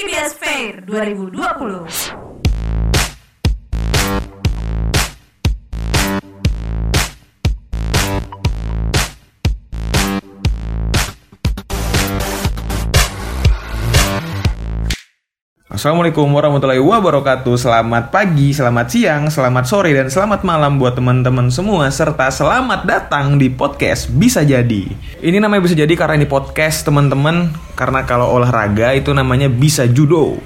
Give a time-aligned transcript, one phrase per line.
[0.00, 2.29] IBS Fair 2020.
[15.80, 17.56] Assalamualaikum warahmatullahi wabarakatuh.
[17.56, 23.40] Selamat pagi, selamat siang, selamat sore, dan selamat malam buat teman-teman semua Serta selamat datang
[23.40, 24.92] di podcast Bisa Jadi.
[25.24, 27.56] Ini namanya Bisa Jadi karena ini podcast teman-teman.
[27.80, 30.36] Karena kalau olahraga itu namanya Bisa Judo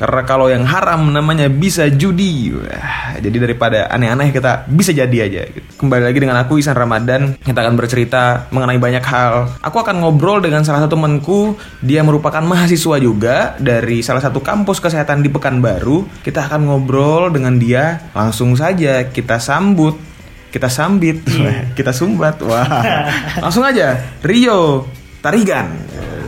[0.00, 2.48] Karena kalau yang haram namanya Bisa Judi.
[2.56, 5.44] Wah, Jadi daripada aneh-aneh kita bisa jadi aja.
[5.44, 5.76] Gitu.
[5.76, 9.60] Kembali lagi dengan aku Isan Ramadan Kita akan bercerita mengenai banyak hal.
[9.60, 11.52] Aku akan ngobrol dengan salah satu temanku.
[11.84, 16.24] Dia merupakan mahasiswa juga Dari salah satu kampus kesehatan di Pekanbaru.
[16.24, 18.08] Kita akan ngobrol dengan dia.
[18.16, 20.00] Langsung saja kita sambut.
[20.48, 21.28] Kita sambit.
[21.78, 22.40] Kita sumbat.
[22.40, 22.66] Wah.
[23.44, 24.00] Langsung aja.
[24.24, 24.88] Rio
[25.20, 25.68] Tarigan.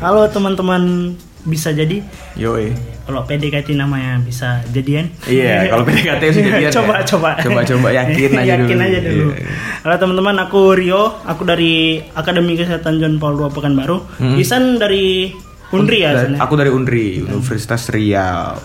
[0.04, 1.98] Halo teman-teman bisa jadi
[2.34, 2.70] Yoi
[3.02, 7.04] kalau PDKT namanya bisa jadian Iya, kalau PDKT sih jadian coba ya.
[7.04, 8.86] coba Coba-coba, yakin aja yakin dulu.
[8.86, 9.46] aja dulu Iya.
[9.82, 11.74] halo teman-teman aku Rio aku dari
[12.12, 14.38] Akademi Kesehatan John Paul II Pekanbaru Hmm.
[14.38, 15.34] Isan dari
[15.68, 16.38] Undri ya Da- San, ya?
[16.38, 18.60] Aku dari Undri, Universitas Riau.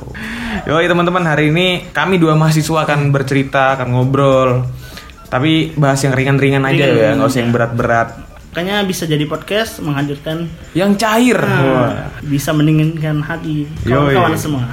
[0.65, 4.67] Yoi teman-teman, hari ini kami dua mahasiswa akan bercerita, akan ngobrol.
[5.25, 8.09] Tapi bahas yang ringan-ringan aja ya, nggak usah yang berat-berat.
[8.57, 11.37] Makanya bisa jadi podcast menghadirkan Yang cair.
[11.37, 11.53] Wah.
[11.93, 14.17] nah, bisa mendinginkan hati Yoi.
[14.17, 14.65] kawan-kawan semua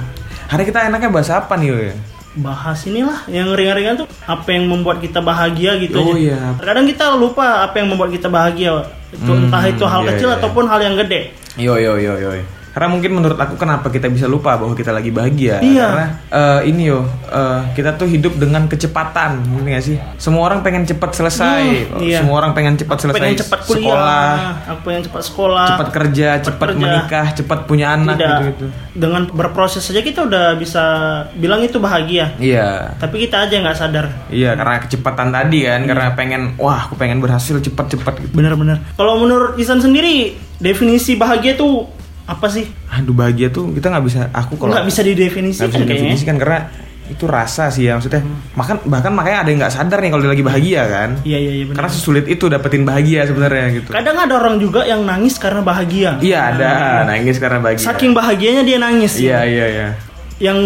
[0.49, 1.93] Hari kita enaknya bahas apa nih, Yoy?
[2.35, 6.17] bahas inilah yang ringan-ringan tuh apa yang membuat kita bahagia gitu Oh, aja.
[6.17, 6.41] iya.
[6.57, 8.89] Terkadang kita lupa apa yang membuat kita bahagia.
[9.13, 10.35] Itu Hmm, entah itu hal iya, kecil iya.
[10.41, 11.21] ataupun hal yang gede.
[11.55, 12.35] Yo yo yo yo.
[12.75, 15.63] Karena mungkin menurut aku kenapa kita bisa lupa bahwa kita lagi bahagia?
[15.63, 15.87] Iya.
[15.87, 19.95] Karena eh, ini yo, eh, kita tuh hidup dengan kecepatan, ngerti gak sih?
[20.19, 21.63] Semua orang pengen cepat selesai.
[21.95, 22.19] Hmm, iya.
[22.19, 24.35] Semua orang pengen cepat selesai pengen cepat kuliah, sekolah,
[24.67, 26.83] aku pengen cepat sekolah, cepat kerja, cepat cepat kerja.
[26.83, 28.27] menikah, cepat punya anak Tidak.
[28.27, 28.65] gitu-gitu.
[28.91, 30.83] Dengan berproses saja kita udah bisa
[31.39, 32.35] bilang itu bahagia.
[32.35, 32.99] Iya.
[32.99, 34.05] Tapi kita aja nggak sadar.
[34.27, 35.87] Iya, karena kecepatan tadi kan, Iya.
[35.87, 38.33] karena pengen wah, aku pengen berhasil cepat-cepat gitu.
[38.35, 38.83] Bener-bener.
[38.99, 41.87] Kalau menurut Isan sendiri definisi bahagia itu
[42.25, 42.65] apa sih?
[42.89, 45.93] Aduh, bahagia tuh kita nggak bisa aku kalau Nggak bisa didefinisikan nggak bisa kayaknya.
[45.93, 46.59] didefinisikan karena
[47.05, 48.25] itu rasa sih ya maksudnya.
[48.57, 51.09] Makan bahkan makanya ada yang nggak sadar nih kalau dia lagi bahagia kan.
[51.21, 51.63] Iya iya iya.
[51.69, 53.89] Karena sesulit itu dapetin bahagia sebenarnya gitu.
[53.93, 56.17] Kadang ada orang juga yang nangis karena bahagia.
[56.17, 56.71] Iya ada
[57.05, 57.85] nangis karena bahagia.
[57.85, 59.21] Saking bahagianya dia nangis.
[59.21, 59.87] Iya iya iya.
[60.41, 60.59] Yang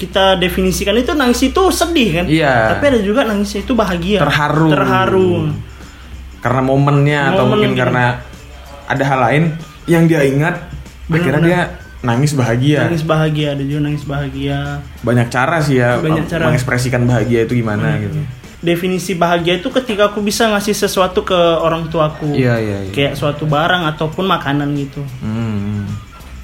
[0.00, 2.24] kita definisikan itu nangis itu sedih kan?
[2.24, 2.72] Iya.
[2.72, 4.24] Tapi ada juga nangis itu bahagia.
[4.24, 4.72] Terharu.
[4.72, 5.30] Terharu.
[6.40, 7.80] Karena momennya atau Momen mungkin gitu.
[7.84, 8.04] karena
[8.88, 9.44] ada hal lain
[9.84, 10.69] yang dia ingat
[11.10, 11.60] akhirnya dia
[12.00, 12.88] nangis bahagia.
[12.88, 14.80] Nangis bahagia, ada juga nangis bahagia.
[15.04, 16.48] Banyak cara sih ya Banyak cara.
[16.48, 18.20] mengekspresikan bahagia itu gimana gitu.
[18.60, 22.36] Definisi bahagia itu ketika aku bisa ngasih sesuatu ke orang tuaku.
[22.36, 22.92] Iya iya iya.
[22.92, 25.00] Kayak suatu barang ataupun makanan gitu.
[25.24, 25.88] Hmm.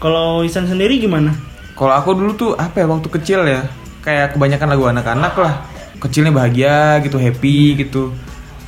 [0.00, 1.32] Kalau Isan sendiri gimana?
[1.76, 3.68] Kalau aku dulu tuh apa ya waktu kecil ya
[4.00, 5.54] kayak kebanyakan lagu anak-anak lah
[5.98, 8.14] kecilnya bahagia gitu happy gitu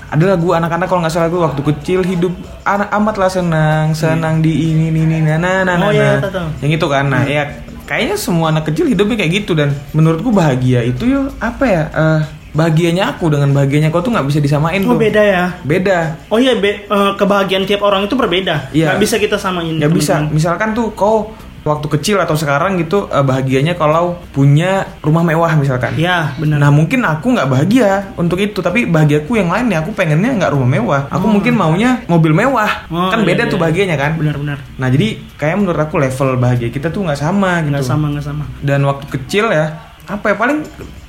[0.08, 2.32] ada lagu anak-anak kalau nggak salah gue waktu kecil hidup
[2.62, 6.48] anak amatlah senang senang di ini ini ini nah nah nah nah, Oh, iya, nah.
[6.58, 7.44] yang itu kan nah ya
[7.84, 12.20] kayaknya semua anak kecil hidupnya kayak gitu dan menurutku bahagia itu yo apa ya eh,
[12.50, 15.44] bahagianya aku dengan bahagianya kau tuh nggak bisa disamain Oh tuh beda ya.
[15.62, 18.68] beda Oh iya, be- eh, kebahagiaan tiap orang itu berbeda.
[18.70, 18.92] Iya.
[18.92, 19.76] Nggak bisa kita samain.
[19.76, 21.32] nggak bisa misalkan tuh kau
[21.68, 26.62] waktu kecil atau sekarang gitu eh, bahagianya kalau punya rumah mewah misalkan Iya, benar.
[26.62, 30.52] Nah mungkin aku nggak bahagia untuk itu, tapi bahagiaku yang lain ya aku pengennya nggak
[30.54, 31.02] rumah mewah.
[31.10, 32.88] Aku mungkin maunya mobil mewah.
[32.88, 33.52] Oh, kan iya, beda iya.
[33.52, 34.16] tuh bahagianya kan.
[34.16, 34.58] Benar-benar.
[34.78, 37.74] Nah jadi kayak menurut aku level bahagia kita tuh nggak sama gitu.
[37.74, 38.44] Nggak sama, nggak sama.
[38.62, 39.66] Dan waktu kecil ya
[40.08, 40.64] apa ya paling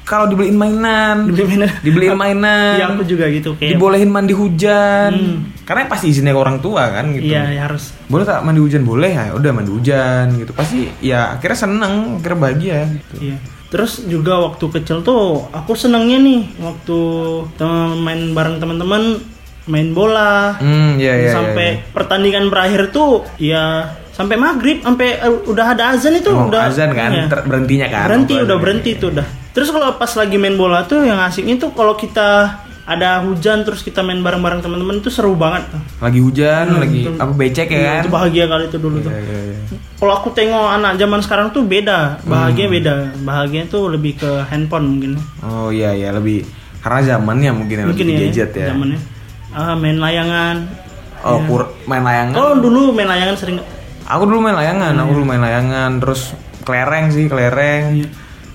[0.09, 1.69] kalau dibeliin mainan, Dibeli mainan.
[1.79, 3.69] dibeliin mainan, Iya, aku juga gitu kayak.
[3.71, 5.11] dibolehin mandi hujan.
[5.13, 5.37] Hmm.
[5.61, 7.29] Karena pasti izinnya ke orang tua kan gitu.
[7.29, 7.93] Iya, ya harus.
[8.05, 12.39] Boleh tak mandi hujan boleh ya udah mandi hujan gitu pasti ya akhirnya seneng akhirnya
[12.39, 13.13] bahagia gitu.
[13.21, 13.37] Iya.
[13.69, 16.99] Terus juga waktu kecil tuh aku senangnya nih waktu
[17.53, 19.21] temen main bareng teman-teman
[19.65, 21.31] main bola Hmm iya iya.
[21.31, 21.93] sampai iya, iya.
[21.93, 26.89] pertandingan berakhir tuh ya sampai maghrib sampai eh, udah ada azan itu Oh, udah azan
[26.91, 27.25] kan iya.
[27.29, 29.27] ter- berhentinya kan berhenti udah berhenti tuh udah
[29.59, 33.83] terus kalau pas lagi main bola tuh yang asiknya tuh kalau kita ada hujan terus
[33.83, 35.81] kita main bareng-bareng teman-teman itu seru banget tuh.
[35.99, 37.99] lagi hujan Hmm, lagi itu- apa becek ya Iya, kan?
[37.99, 39.11] itu bahagia kali itu dulu tuh.
[39.11, 39.57] Iya, iya, iya.
[39.93, 42.73] kalau aku tengok anak zaman sekarang tuh beda bahagia Hmm.
[42.73, 42.93] beda.
[43.19, 45.11] Bahagia tuh lebih ke handphone mungkin.
[45.39, 46.47] Oh iya iya lebih
[46.79, 48.67] karena zamannya mungkin yang mungkin lebih ya gadget ya.
[48.69, 48.99] zamannya.
[49.51, 50.55] Ah, main layangan.
[51.19, 51.45] Oh Iya.
[51.45, 52.35] kur- main layangan?
[52.37, 53.59] Oh dulu main layangan sering.
[54.07, 56.33] Aku dulu main layangan aku dulu main layangan terus
[56.63, 57.83] kelereng sih kelereng.
[57.93, 58.09] Iya.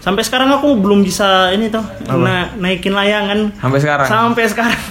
[0.05, 1.81] Sampai sekarang aku belum bisa ini tuh
[2.15, 4.81] na- naikin layangan sampai sekarang sampai sekarang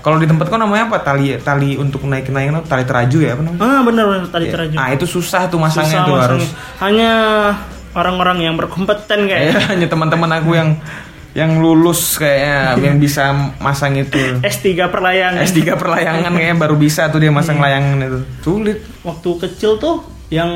[0.00, 0.96] Kalau di tempat kau namanya apa?
[0.98, 3.60] Tali tali untuk naik naik tali teraju ya apa namanya?
[3.60, 4.52] Ah benar benar tali Ya.
[4.56, 4.74] teraju.
[4.74, 6.24] Ah itu susah tuh masangnya Susah tuh masangnya.
[6.40, 6.44] harus.
[6.80, 7.10] Hanya
[7.92, 10.80] orang-orang yang berkompeten Ya, kayak hanya teman-teman aku yang
[11.30, 12.56] yang lulus kayaknya
[12.88, 13.28] yang bisa
[13.60, 14.40] masang itu.
[14.40, 15.44] S3 perlayangan.
[15.44, 18.20] S3 perlayangan kayaknya baru bisa tuh dia masang layangan itu.
[18.40, 18.80] Sulit.
[19.04, 20.00] Waktu kecil tuh
[20.32, 20.48] yang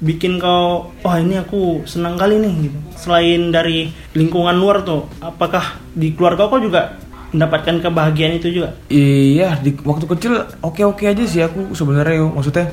[0.00, 2.78] bikin kau wah ini aku senang kali nih gitu.
[2.96, 7.00] Selain dari lingkungan luar tuh, apakah di keluarga kau juga
[7.32, 8.76] mendapatkan kebahagiaan itu juga?
[8.88, 12.24] Iya, di waktu kecil oke-oke aja sih aku sebenarnya.
[12.28, 12.72] Maksudnya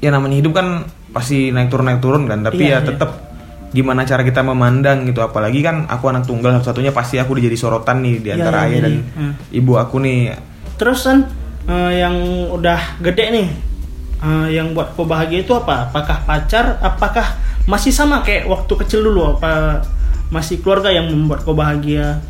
[0.00, 2.88] ya namanya hidup kan pasti naik turun naik turun kan, tapi Iya, ya iya.
[2.92, 3.10] tetap
[3.72, 8.00] gimana cara kita memandang gitu apalagi kan aku anak tunggal satu-satunya pasti aku jadi sorotan
[8.00, 9.32] nih di Iya, antara iya, ayah dan jadi, hmm.
[9.52, 10.18] ibu aku nih
[10.76, 11.18] Terus kan
[11.68, 12.16] eh, yang
[12.52, 13.46] udah gede nih,
[14.18, 15.88] eh, yang buat kau bahagia itu apa?
[15.88, 16.78] Apakah pacar?
[16.80, 19.36] Apakah masih sama kayak waktu kecil dulu?
[19.36, 19.82] Apa
[20.28, 22.20] masih keluarga yang membuat kau bahagia?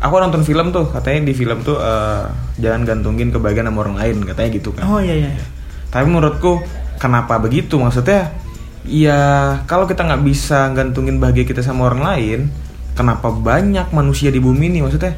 [0.00, 2.24] aku nonton film tuh katanya di film tuh eh,
[2.56, 5.32] jangan gantungin kebahagiaan sama orang lain katanya gitu kan Oh iya iya.
[5.92, 6.56] tapi menurutku
[6.96, 8.32] kenapa begitu maksudnya
[8.88, 9.20] ya
[9.68, 12.40] kalau kita nggak bisa gantungin bahagia kita sama orang lain
[12.96, 15.12] kenapa banyak manusia di bumi ini maksudnya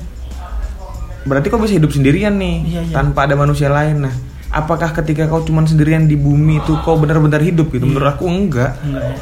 [1.22, 2.90] berarti kau bisa hidup sendirian nih Iya, iya.
[2.90, 4.14] tanpa ada manusia lain nah
[4.52, 7.88] apakah ketika kau cuman sendirian di bumi itu kau benar-benar hidup gitu?
[7.88, 8.76] Menurut aku enggak.
[8.84, 9.16] Enggak ya.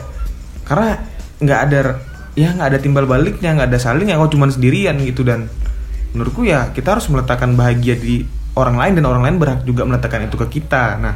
[0.67, 0.91] karena
[1.41, 1.79] nggak ada
[2.39, 5.23] ya nggak ada timbal baliknya nggak ada salingnya kau cuman sendirian gitu.
[5.23, 5.47] Dan
[6.11, 8.27] menurutku ya kita harus meletakkan bahagia di
[8.59, 10.99] orang lain dan orang lain berhak juga meletakkan itu ke kita.
[10.99, 11.15] Nah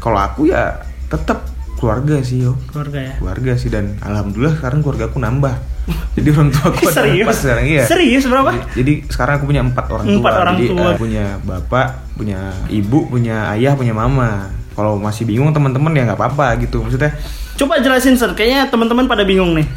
[0.00, 0.80] kalau aku ya
[1.12, 1.51] tetap
[1.82, 3.12] keluarga sih yo Keluarga ya.
[3.18, 5.54] keluarga sih dan alhamdulillah sekarang keluarga aku nambah
[6.16, 7.24] jadi orang tua aku ada Serius?
[7.26, 8.50] empat sekarang iya Serius berapa?
[8.54, 10.86] jadi, jadi sekarang aku punya empat orang tua Empat orang jadi tua.
[10.86, 12.38] eh, punya bapak punya
[12.68, 14.30] ibu punya ayah punya mama
[14.72, 17.12] kalau masih bingung teman-teman ya nggak apa-apa gitu maksudnya
[17.52, 19.68] Coba jelasin Sir, kayaknya teman-teman pada bingung nih.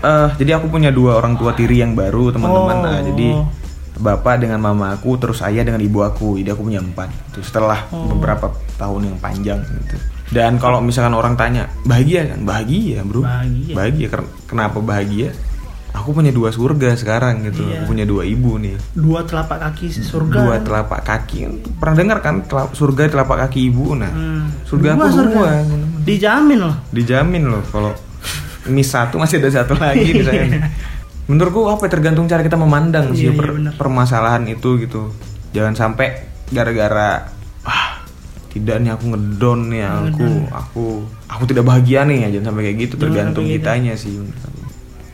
[0.00, 2.72] Eh, jadi aku punya dua orang tua tiri yang baru teman-teman.
[2.74, 2.82] Oh.
[2.82, 3.28] Nah, jadi
[3.94, 6.40] bapak dengan mama aku, terus ayah dengan ibu aku.
[6.40, 7.12] Jadi aku punya empat.
[7.28, 8.08] Itu setelah Oh.
[8.08, 9.96] beberapa tahun yang panjang gitu.
[10.28, 13.24] Dan kalau misalkan orang tanya bahagia kan, bahagia bro.
[13.72, 14.06] Bahagia.
[14.08, 15.32] Ken- Kenapa bahagia?
[15.90, 17.64] Aku punya dua surga sekarang gitu.
[17.64, 17.80] Iya.
[17.80, 18.76] Aku punya dua ibu nih.
[18.92, 20.36] Dua telapak kaki surga.
[20.38, 21.38] Dua telapak kaki.
[21.74, 23.92] Pernah dengar kan telap- surga telapak kaki ibu?
[23.94, 24.52] Nah, Hmm.
[24.62, 25.32] surga Dua aku surga.
[25.34, 25.50] dua.
[26.04, 26.74] Dijamin loh.
[26.88, 27.92] dijamin loh kalau
[28.64, 30.72] ini satu masih ada satu lagi misalnya
[31.28, 33.72] menurutku apa ya, tergantung cara kita memandang sih Iya, per- iya, benar.
[33.76, 35.12] permasalahan itu gitu
[35.50, 37.28] jangan sampai gara-gara
[38.58, 40.84] tidak nih aku ngedon nih aku aku
[41.30, 43.54] aku tidak bahagia nih ya jangan sampai kayak gitu Jangan tergantung gitu.
[43.62, 44.60] kitanya sih menurut aku.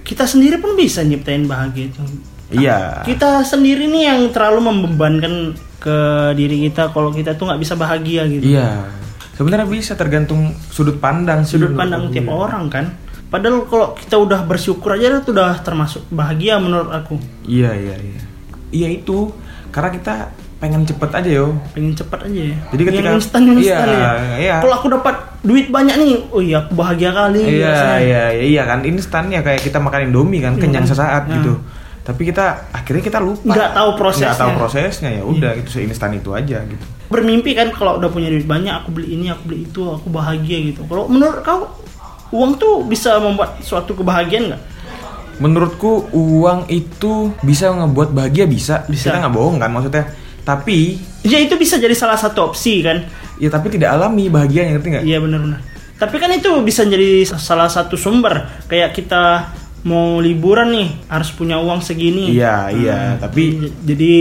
[0.05, 2.00] Kita sendiri pun bisa nyiptain bahagia itu.
[2.52, 5.96] iya Kita sendiri nih yang terlalu membebankan ke
[6.32, 8.44] diri kita kalau kita tuh nggak bisa bahagia gitu.
[8.44, 8.88] iya
[9.35, 12.87] sebenarnya bisa tergantung sudut pandang sih Sudut pandang tiap orang kan.
[13.29, 17.19] Padahal kalau kita udah bersyukur aja itu udah termasuk bahagia menurut aku.
[17.44, 18.20] iya iya iya
[18.70, 19.32] iya itu
[19.70, 20.14] karena kita
[20.64, 22.56] pengen cepet aja yo Pengen cepet aja ya.
[22.72, 24.12] Jadi ketika- yang instan instan Iya, ya.
[24.40, 24.56] iya.
[24.64, 27.61] Kalau aku dapat duit banyak nih, oh iya aku bahagia kali.
[27.61, 30.90] Iya, iya, iya, iya kan instan ya kayak kita makan Indomie kan kenyang kan?
[30.90, 31.37] sesaat Nah.
[31.37, 31.52] gitu.
[32.00, 33.52] Tapi kita akhirnya kita lupa.
[33.52, 34.25] Nggak tahu prosesnya.
[34.26, 36.84] Nggak tahu prosesnya ya udah gitu seinstan itu aja gitu.
[37.06, 40.64] Bermimpi kan kalau udah punya duit banyak, aku beli ini, aku beli itu, aku bahagia
[40.66, 40.81] gitu.
[40.84, 41.69] Kalau menurut kau
[42.31, 44.62] uang tuh bisa membuat suatu kebahagiaan nggak?
[45.34, 48.84] Menurutku uang itu bisa ngebuat bahagia bisa.
[48.87, 49.08] Bisa.
[49.08, 50.05] Kita nggak bohong kan maksudnya.
[50.44, 53.00] Tapi Ya itu bisa jadi salah satu opsi kan.
[53.35, 55.05] ya tapi tidak alami bahagianya ngerti nggak?
[55.05, 55.61] Iya benar-benar.
[55.94, 58.44] Tapi kan itu bisa jadi salah satu sumber.
[58.64, 59.50] Kayak kita
[59.82, 62.30] mau liburan nih harus punya uang segini.
[62.30, 64.12] Iya, iya, tapi J- jadi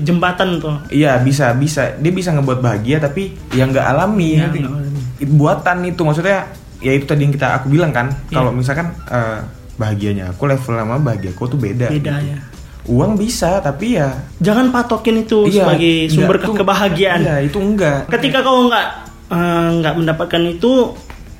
[0.00, 0.74] jembatan tuh.
[0.88, 5.00] Iya bisa bisa dia bisa ngebuat bahagia tapi yang nggak alami Iya, alami.
[5.16, 8.34] Itu buatan itu maksudnya ya itu tadi yang kita aku bilang kan Iya.
[8.34, 9.38] kalau misalkan eh,
[9.74, 12.30] bahagianya aku level sama bahagia aku tuh beda Beda gitu.
[12.30, 12.38] ya.
[12.86, 17.20] Uang bisa tapi ya Jangan patokin itu iya, sebagai sumber nggak, ke- kebahagiaan.
[17.20, 18.86] iya itu enggak Ketika kau nggak
[19.26, 20.72] eh, nggak mendapatkan itu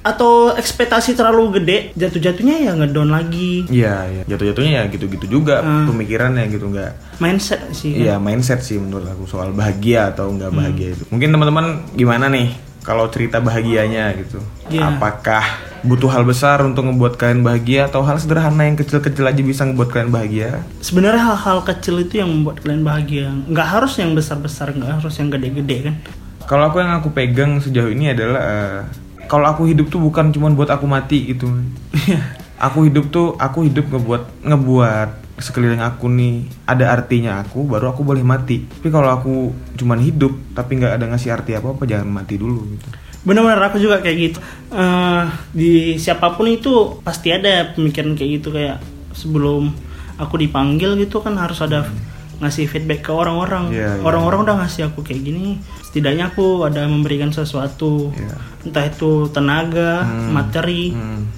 [0.00, 3.64] atau ekspektasi terlalu gede, jatuh-jatuhnya ya ngedon lagi.
[3.66, 5.88] iya iya jatuh-jatuhnya ya gitu-gitu juga Hmm.
[5.88, 7.92] pemikirannya gitu enggak Mindset sih.
[7.94, 8.00] kan.
[8.02, 10.60] Iya mindset sih menurut aku soal bahagia atau enggak Hmm.
[10.60, 11.08] bahagia itu.
[11.08, 12.52] Mungkin teman-teman gimana nih
[12.84, 14.38] kalau cerita bahagianya gitu?
[14.68, 14.94] Iya.
[14.94, 15.42] Apakah
[15.80, 19.88] butuh hal besar untuk ngebuat kalian bahagia atau hal sederhana yang kecil-kecil aja bisa ngebuat
[19.88, 20.60] kalian bahagia?
[20.84, 23.32] Sebenarnya hal-hal kecil itu yang membuat kalian bahagia.
[23.48, 25.94] Nggak harus yang besar-besar, nggak harus yang gede-gede kan.
[26.44, 28.80] Kalau aku yang aku pegang sejauh ini adalah eh,
[29.32, 31.48] kalau aku hidup tuh bukan cuma buat aku mati gitu.
[32.60, 38.06] aku hidup tuh aku hidup ngebuat ngebuat sekeliling aku nih ada artinya aku baru aku
[38.06, 38.62] boleh mati.
[38.62, 39.34] Tapi kalau aku
[39.74, 42.88] cuman hidup tapi nggak ada ngasih arti apa apa jangan mati dulu gitu.
[43.24, 44.38] Benar-benar aku juga kayak gitu.
[44.70, 48.78] Eh, di siapa pun itu pasti ada pemikiran kayak gitu kayak
[49.16, 49.72] sebelum
[50.20, 51.88] aku dipanggil gitu kan harus ada
[52.38, 53.70] ngasih feedback ke orang-orang.
[53.70, 54.02] Iya, iya.
[54.02, 58.10] Orang-orang udah ngasih aku kayak gini, setidaknya aku ada memberikan sesuatu.
[58.12, 58.36] Iya.
[58.66, 61.30] Entah itu tenaga, materi, Hmm.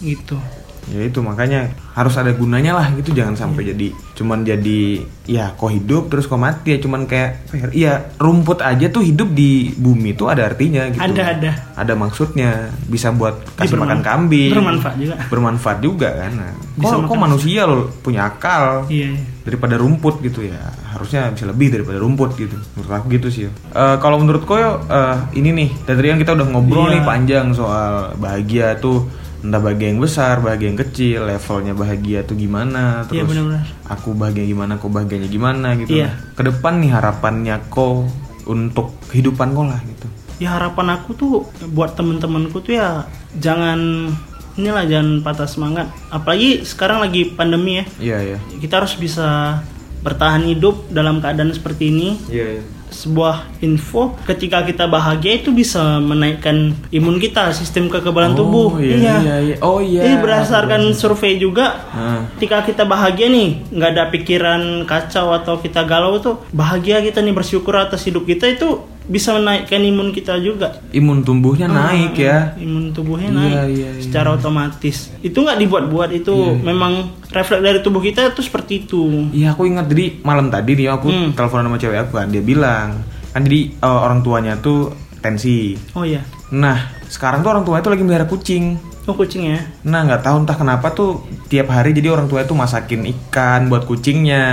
[0.00, 0.38] gitu.
[0.86, 5.68] Ya itu makanya harus ada gunanya lah gitu jangan sampai jadi cuman jadi ya kok
[5.68, 10.14] hidup terus kok mati ya cuman kayak ya, iya rumput aja tuh hidup di bumi
[10.14, 11.50] tuh ada artinya gitu Ada, ada.
[11.74, 12.50] ada maksudnya
[12.82, 15.14] bisa buat kasih makan berman- kambing bermanfaat juga.
[15.26, 17.22] bermanfaat juga kan nah, Bisa kok, kok makan.
[17.26, 19.10] manusia loh punya akal Iya.
[19.10, 19.20] iya.
[19.42, 23.44] daripada rumput gitu ya harusnya bisa lebih daripada rumput gitu menurut aku gitu sih.
[23.46, 27.04] Eh, kalau menurut koyo eh, ini nih dari tadi kan kita udah ngobrol nih Iya.
[27.04, 29.04] panjang soal bahagia tuh
[29.46, 33.64] entah bahagia yang besar bahagia yang kecil levelnya bahagia tuh gimana Iya, terus benar-benar.
[33.86, 36.08] aku bahagia gimana kok bahagianya gimana gitu Iya.
[36.08, 38.10] Nah, ke depan nih harapannya kok
[38.44, 41.32] untuk kehidupan kok lah gitu Ya harapan aku tuh
[41.70, 44.12] buat temen-temenku tuh ya jangan
[44.52, 45.88] inilah jangan patah semangat.
[46.08, 47.84] Apalagi sekarang lagi pandemi ya.
[47.98, 49.60] iya iya Kita harus bisa
[49.98, 52.08] bertahan hidup dalam keadaan seperti ini.
[52.28, 58.76] iya iya Sebuah info ketika kita bahagia itu bisa menaikkan imun kita, sistem kekebalan tubuh.
[58.76, 59.56] Oh, iya, iya, iya.
[59.60, 60.06] Oh, iya.
[60.06, 62.28] Ini berdasarkan survei juga Nah.
[62.36, 67.34] ketika kita bahagia nih nggak ada pikiran kacau atau kita galau tuh bahagia kita nih
[67.34, 72.90] bersyukur atas hidup kita itu bisa menaikkan imun kita juga imun tumbuhnya naik ya imun
[72.90, 74.02] tubuhnya Iya, naik iya, iya.
[74.02, 76.92] secara otomatis itu nggak dibuat-buat itu memang
[77.28, 81.06] refleks dari tubuh kita itu seperti itu Iya aku ingat jadi malam tadi nih aku
[81.06, 81.30] Hmm.
[81.32, 82.98] telepon sama cewek aku kan dia bilang
[83.30, 85.78] kan jadi eh, orang tuanya tuh tensi.
[85.92, 88.78] oh iya Nah sekarang tuh orang tuanya tuh lagi melihara kucing.
[89.06, 92.52] Oh kucing ya Nah nggak tahu entah kenapa tuh tiap hari jadi orang tua itu
[92.52, 94.44] masakin ikan buat kucingnya,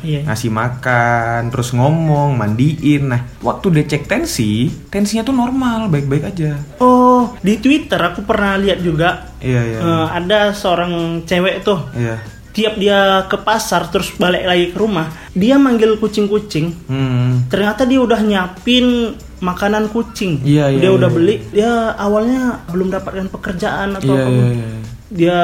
[0.00, 0.24] Iya.
[0.24, 3.04] ngasih makan, terus ngomong, mandiin.
[3.06, 6.56] Nah waktu dia cek tensi, tensinya tuh normal, baik-baik aja.
[6.78, 9.78] oh di Twitter aku pernah lihat juga Iya iya.
[9.78, 12.16] eh, ada seorang cewek tuh Iya.
[12.48, 17.44] tiap dia ke pasar terus balik lagi ke rumah dia manggil kucing-kucing Hmm.
[17.46, 21.16] ternyata dia udah nyiapin makanan kucing Iya, iya, dia iya, udah iya.
[21.16, 24.68] beli dia awalnya belum dapatkan pekerjaan atau Iya apa iya iya.
[25.08, 25.40] dia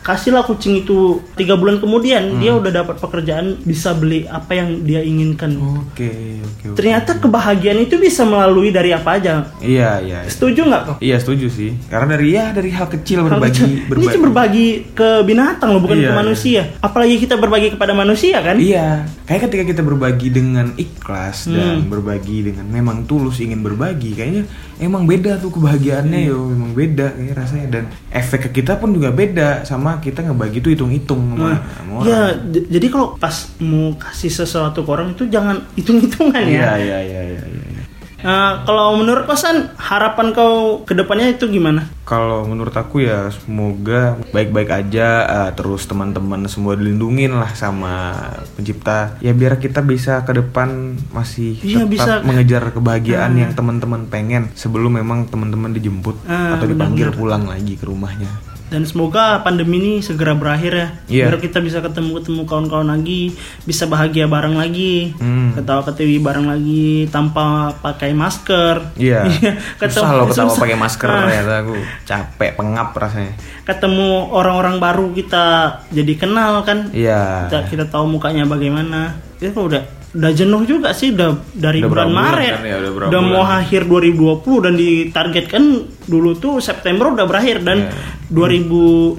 [0.00, 0.98] kasihlah kucing itu
[1.34, 2.38] tiga bulan kemudian Hmm.
[2.38, 6.08] dia udah dapat pekerjaan bisa beli apa yang dia inginkan Oke
[6.40, 6.64] oke.
[6.66, 6.74] oke.
[6.74, 10.18] ternyata kebahagiaan itu bisa melalui dari apa aja Iya iya.
[10.18, 10.28] iya.
[10.28, 11.70] setuju nggak kok Iya setuju sih.
[11.86, 14.08] Karena dari ya dari hal kecil berbagi ini berbagi.
[14.08, 16.18] tuh berbagi ke binatang loh bukan Iya, ke iya.
[16.18, 18.88] manusia apalagi kita berbagi kepada manusia kan Iya,
[19.24, 21.88] kayak ketika kita berbagi dengan ikhlas dan Hmm.
[21.88, 24.44] berbagi dengan memang tulus ingin berbagi, kayaknya
[24.78, 26.30] emang beda tuh kebahagiaannya Iya.
[26.30, 30.60] yo, memang beda kayak rasanya dan efek ke kita pun juga beda sama kita ngebagi
[30.60, 35.26] tuh hitung-hitung sama, Nah, sama ya jadi kalau pas mau kasih sesuatu ke orang itu
[35.26, 36.78] jangan hitung-hitungan ya.
[36.78, 37.82] iya, iya, iya, iya.
[38.20, 41.88] Nah, kalau menurut kosan harapan kau ke depannya itu gimana?
[42.04, 48.12] Kalau menurut aku ya semoga baik-baik aja eh, terus teman-teman semua dilindungin lah sama
[48.52, 50.68] pencipta ya biar kita bisa ke depan
[51.08, 52.12] masih Iya, tetap bisa.
[52.20, 53.40] mengejar kebahagiaan Ah.
[53.40, 57.16] yang teman-teman pengen sebelum memang teman-teman dijemput Ah, atau dipanggil benar-benar.
[57.16, 58.28] pulang lagi ke rumahnya.
[58.70, 60.88] Dan semoga pandemi ini segera berakhir ya.
[61.04, 61.24] Iya.
[61.26, 65.52] Biar kita bisa ketemu-ketemu kawan-kawan lagi, bisa bahagia bareng lagi, Hmm.
[65.52, 68.94] ketawa-ketiwi bareng lagi tanpa pakai masker.
[68.94, 69.26] Iya.
[69.80, 70.62] ketemu- Susah loh ketawa susah.
[70.62, 71.26] pakai masker Ah.
[71.28, 71.74] ya aku
[72.04, 73.34] capek pengap rasanya.
[73.62, 75.44] Ketemu orang-orang baru kita
[75.90, 76.88] jadi kenal kan.
[76.90, 77.46] Iya.
[77.46, 79.18] Kita, kita tahu mukanya bagaimana.
[79.36, 82.90] Itu kan udah udah jenuh juga sih udah dari Udah bulan Maret kan ya, udah
[83.08, 83.62] udah mau bulan.
[83.62, 85.62] akhir 2020 dan ditargetkan
[86.04, 87.94] dulu tuh September udah berakhir dan Iya.
[88.30, 89.18] 2020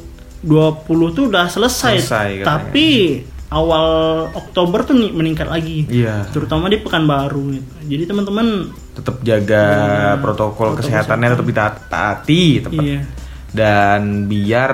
[1.12, 2.46] tuh udah selesai, Selesai katanya.
[2.48, 2.88] tapi
[3.48, 3.86] awal
[4.32, 6.26] Oktober tuh meningkat lagi Iya.
[6.30, 7.68] terutama di Pekanbaru gitu.
[7.86, 8.48] jadi teman-teman
[8.92, 12.82] Tetap jaga Iya, protokol protokol kesehatannya tetap ditaati tepat.
[12.82, 13.00] iya
[13.52, 14.72] dan biar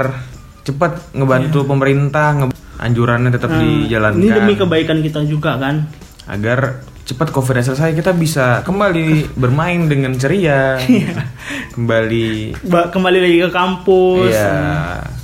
[0.61, 5.89] cepat ngebantu pemerintah nge- anjurannya tetap Nah, dijalankan ini demi kebaikan kita juga kan
[6.27, 10.75] agar cepat covid selesai kita bisa kembali bermain dengan ceria.
[10.83, 11.23] Iya.
[11.71, 14.31] kembali Ba- kembali lagi ke kampus.
[14.31, 14.51] Ya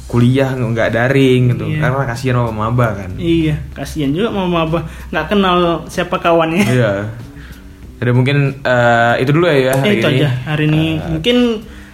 [0.07, 1.65] kuliah nggak daring gitu.
[1.67, 1.79] Iya.
[1.81, 3.11] karena kasihan sama maba kan.
[3.17, 5.55] Iya kasihan juga mama abah nggak kenal
[5.87, 6.63] siapa kawannya.
[6.63, 6.93] Iya.
[7.99, 10.17] Jadi mungkin eh, itu dulu ya hari Eh, itu ini.
[10.19, 10.83] aja hari ini.
[11.09, 11.37] Mungkin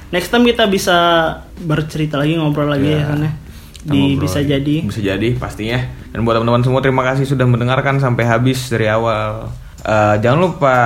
[0.10, 0.98] next time kita bisa
[1.58, 3.00] bercerita lagi ngobrol lagi Iya.
[3.00, 3.30] ya sana
[3.74, 4.76] Kita di ngobrol bisa jadi.
[4.84, 5.80] Bisa jadi pastinya.
[6.10, 9.50] Dan buat teman-teman semua terima kasih sudah mendengarkan sampai habis dari awal
[9.86, 10.78] Eh, jangan lupa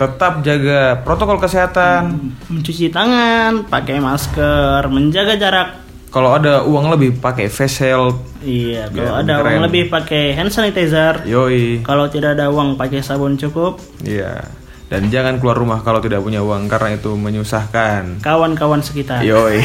[0.00, 2.32] tetap jaga protokol kesehatan.
[2.48, 5.68] Mencuci tangan pakai masker menjaga jarak.
[6.10, 8.16] Kalau ada uang lebih pakai face shield.
[8.40, 9.46] Iya kalau ada keren.
[9.46, 11.22] uang lebih pakai hand sanitizer.
[11.28, 11.84] Yoi.
[11.84, 13.78] Kalau tidak ada uang pakai sabun cukup.
[14.02, 14.48] Iya.
[14.90, 18.26] Dan jangan keluar rumah kalau tidak punya uang karena itu menyusahkan.
[18.26, 19.22] Kawan-kawan sekitar.
[19.22, 19.62] Yoi.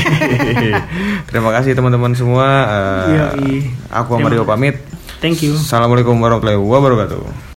[1.32, 2.46] Terima kasih teman-teman semua.
[2.70, 3.54] Eh, Yoi.
[3.90, 4.78] aku Mario pamit.
[5.24, 5.58] Thank you.
[5.58, 7.55] Assalamualaikum warahmatullahi wabarakatuh.